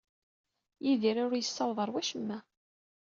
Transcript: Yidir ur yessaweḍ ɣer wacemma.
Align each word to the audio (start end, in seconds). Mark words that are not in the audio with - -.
Yidir 0.85 1.17
ur 1.25 1.33
yessaweḍ 1.35 1.77
ɣer 1.79 1.89
wacemma. 1.93 2.37